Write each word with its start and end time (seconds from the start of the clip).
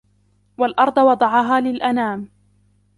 وَالأَرْضَ 0.57 0.97
وَضَعَهَا 0.97 1.59
لِلْأَنَامِ 1.61 2.29